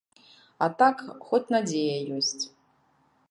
[0.65, 2.39] А так, хоць надзея ёсць.